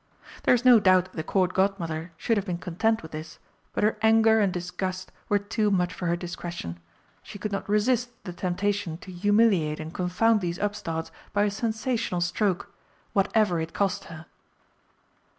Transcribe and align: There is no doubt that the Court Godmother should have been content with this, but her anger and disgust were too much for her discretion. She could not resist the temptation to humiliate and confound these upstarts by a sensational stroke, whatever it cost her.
There 0.45 0.55
is 0.55 0.65
no 0.65 0.79
doubt 0.79 1.03
that 1.05 1.15
the 1.15 1.21
Court 1.23 1.53
Godmother 1.53 2.11
should 2.17 2.35
have 2.35 2.47
been 2.47 2.57
content 2.57 3.03
with 3.03 3.11
this, 3.11 3.37
but 3.71 3.83
her 3.83 3.99
anger 4.01 4.39
and 4.39 4.51
disgust 4.51 5.11
were 5.29 5.37
too 5.37 5.69
much 5.69 5.93
for 5.93 6.07
her 6.07 6.15
discretion. 6.15 6.79
She 7.21 7.37
could 7.37 7.51
not 7.51 7.69
resist 7.69 8.09
the 8.23 8.33
temptation 8.33 8.97
to 8.97 9.11
humiliate 9.11 9.79
and 9.79 9.93
confound 9.93 10.41
these 10.41 10.57
upstarts 10.57 11.11
by 11.33 11.43
a 11.43 11.51
sensational 11.51 12.19
stroke, 12.21 12.73
whatever 13.13 13.59
it 13.61 13.73
cost 13.75 14.05
her. 14.05 14.25